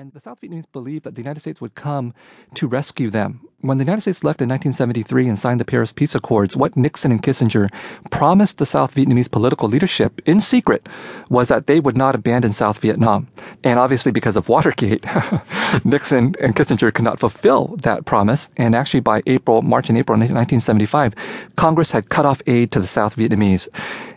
[0.00, 2.14] And the South Vietnamese believed that the United States would come
[2.54, 3.46] to rescue them.
[3.60, 7.12] When the United States left in 1973 and signed the Paris Peace Accords, what Nixon
[7.12, 7.68] and Kissinger
[8.10, 10.88] promised the South Vietnamese political leadership in secret
[11.28, 13.28] was that they would not abandon South Vietnam.
[13.62, 15.04] And obviously, because of Watergate,
[15.84, 18.48] Nixon and Kissinger could not fulfill that promise.
[18.56, 21.14] And actually, by April, March and April 1975,
[21.56, 23.68] Congress had cut off aid to the South Vietnamese.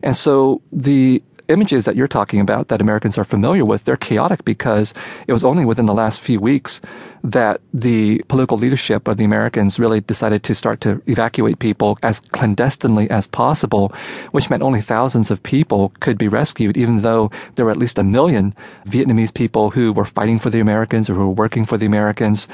[0.01, 1.21] And so the
[1.53, 4.93] images that you're talking about that Americans are familiar with, they're chaotic because
[5.27, 6.81] it was only within the last few weeks
[7.23, 12.19] that the political leadership of the Americans really decided to start to evacuate people as
[12.19, 13.93] clandestinely as possible,
[14.31, 17.97] which meant only thousands of people could be rescued, even though there were at least
[17.97, 18.53] a million
[18.87, 22.47] Vietnamese people who were fighting for the Americans or who were working for the Americans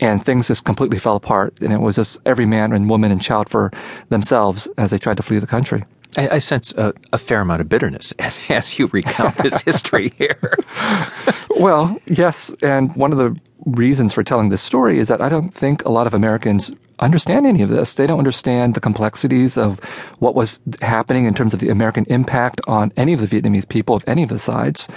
[0.00, 1.54] and things just completely fell apart.
[1.60, 3.70] And it was just every man and woman and child for
[4.08, 5.84] themselves as they tried to flee the country.
[6.16, 10.12] I, I sense a, a, fair amount of bitterness as, as you recount this history
[10.18, 10.58] here.
[11.56, 15.54] well, yes, and one of the reasons for telling this story is that I don't
[15.54, 17.94] think a lot of Americans understand any of this.
[17.94, 19.78] They don't understand the complexities of
[20.18, 23.94] what was happening in terms of the American impact on any of the Vietnamese people
[23.94, 24.88] of any of the sides.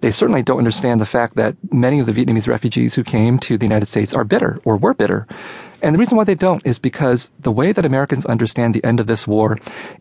[0.00, 3.56] They certainly don't understand the fact that many of the Vietnamese refugees who came to
[3.56, 5.26] the United States are bitter or were bitter.
[5.86, 8.98] And the reason why they don't is because the way that Americans understand the end
[8.98, 9.56] of this war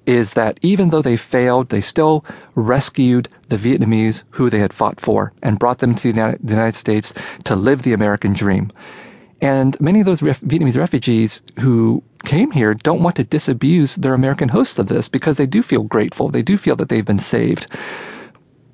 [0.08, 5.00] is that even though they failed, they still rescued the Vietnamese who they had fought
[5.00, 8.72] for and brought them to the United States to live the American dream.
[9.42, 14.16] And many of those ref- Vietnamese refugees who came here don't want to disabuse their
[14.16, 16.30] American hosts of this because they do feel grateful.
[16.30, 17.68] They do feel that they've been saved.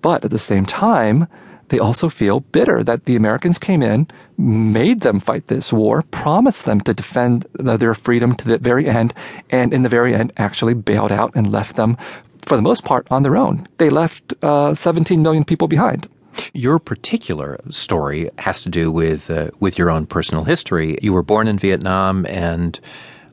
[0.01, 1.27] But at the same time,
[1.71, 4.05] they also feel bitter that the Americans came in,
[4.37, 9.13] made them fight this war, promised them to defend their freedom to the very end,
[9.51, 11.95] and in the very end actually bailed out and left them,
[12.41, 13.65] for the most part, on their own.
[13.77, 16.09] They left uh, 17 million people behind.
[16.53, 20.97] Your particular story has to do with uh, with your own personal history.
[21.01, 22.79] You were born in Vietnam and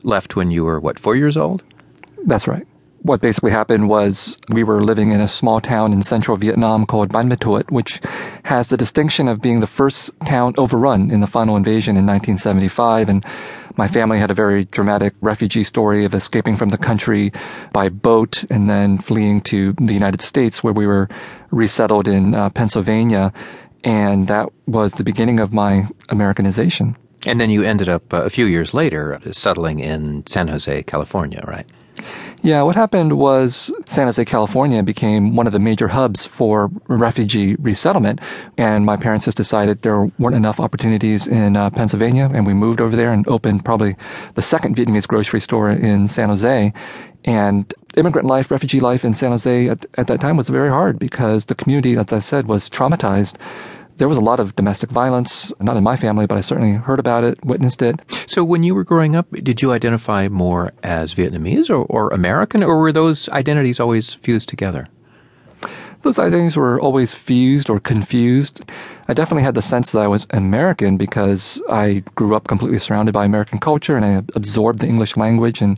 [0.03, 1.61] left when you were what four years old.
[2.25, 2.68] That's right
[3.01, 7.11] what basically happened was we were living in a small town in central Vietnam called
[7.11, 8.01] Ban Thuột, which
[8.43, 13.09] has the distinction of being the first town overrun in the final invasion in 1975.
[13.09, 13.25] And
[13.77, 17.31] my family had a very dramatic refugee story of escaping from the country
[17.71, 21.07] by boat and then fleeing to the United States, where we were
[21.51, 23.31] resettled in uh, Pennsylvania.
[23.83, 26.97] And that was the beginning of my Americanization.
[27.25, 31.43] And then you ended up uh, a few years later settling in San Jose, California,
[31.47, 31.65] right?
[32.41, 37.55] Yeah, what happened was San Jose, California became one of the major hubs for refugee
[37.55, 38.21] resettlement.
[38.57, 42.31] And my parents just decided there weren't enough opportunities in uh, Pennsylvania.
[42.33, 43.97] And we moved over there and opened probably
[44.35, 46.71] the second Vietnamese grocery store in San Jose.
[47.25, 50.97] And immigrant life, refugee life in San Jose at, at that time was very hard
[50.97, 53.35] because the community, as I said, was traumatized
[53.99, 56.99] there was a lot of domestic violence, not in my family, but I certainly heard
[56.99, 58.01] about it, witnessed it.
[58.27, 62.63] So when you were growing up, did you identify more as Vietnamese or, or American,
[62.63, 64.87] or were those identities always fused together?
[66.01, 68.71] Those identities were always fused or confused.
[69.09, 73.11] I definitely had the sense that I was American because I grew up completely surrounded
[73.11, 75.77] by American culture and I absorbed the English language and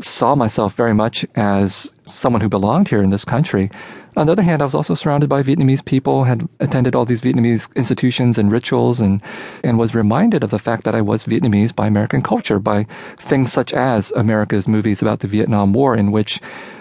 [0.00, 3.70] saw myself very much as someone who belonged here in this country.
[4.16, 7.20] On the other hand, I was also surrounded by Vietnamese people, had attended all these
[7.20, 9.20] Vietnamese institutions and rituals, and,
[9.64, 12.86] and was reminded of the fact that I was Vietnamese by American culture, by
[13.18, 16.40] things such as America's movies about the Vietnam War, in which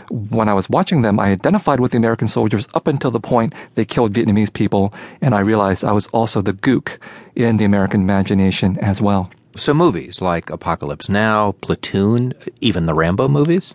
[0.09, 3.53] when I was watching them, I identified with the American soldiers up until the point
[3.73, 6.99] they killed Vietnamese people, and I realized I was also the gook
[7.35, 9.31] in the American imagination as well.
[9.55, 13.73] So, movies like Apocalypse Now, Platoon, even the Rambo movies?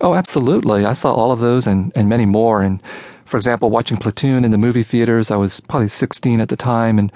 [0.00, 0.84] Oh, absolutely.
[0.84, 2.62] I saw all of those and, and many more.
[2.62, 2.82] And
[3.24, 6.98] for example, watching Platoon in the movie theaters, I was probably 16 at the time
[6.98, 7.12] and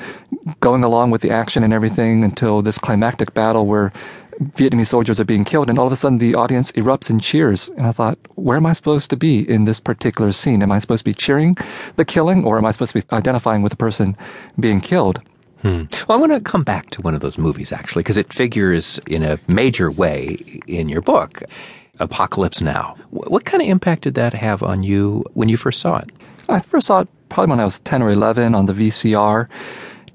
[0.60, 3.92] going along with the action and everything until this climactic battle where
[4.40, 7.68] Vietnamese soldiers are being killed, and all of a sudden the audience erupts in cheers.
[7.76, 10.62] And I thought, where am I supposed to be in this particular scene?
[10.62, 11.58] Am I supposed to be cheering
[11.96, 14.16] the killing, or am I supposed to be identifying with the person
[14.58, 15.20] being killed?
[15.60, 15.84] Hmm.
[16.08, 18.98] Well, I want to come back to one of those movies, actually, because it figures
[19.06, 21.42] in a major way in your book.
[22.00, 22.96] Apocalypse Now.
[23.10, 26.10] What kind of impact did that have on you when you first saw it?
[26.48, 29.48] I first saw it probably when I was 10 or 11 on the VCR,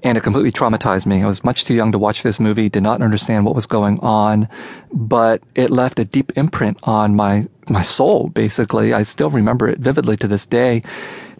[0.02, 1.22] and it completely traumatized me.
[1.22, 3.98] I was much too young to watch this movie, did not understand what was going
[4.00, 4.48] on,
[4.92, 8.92] but it left a deep imprint on my, my soul, basically.
[8.92, 10.82] I still remember it vividly to this day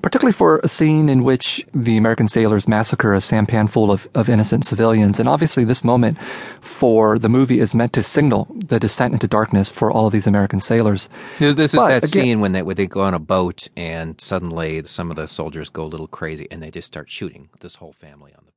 [0.03, 4.29] particularly for a scene in which the American sailors massacre a sampan full of, of
[4.29, 5.19] innocent civilians.
[5.19, 6.19] And obviously, this moment
[6.61, 10.27] for the movie is meant to signal the descent into darkness for all of these
[10.27, 11.09] American sailors.
[11.39, 14.21] This is but, that again, scene when they, when they go on a boat and
[14.21, 17.77] suddenly some of the soldiers go a little crazy and they just start shooting this
[17.77, 18.53] whole family on the boat.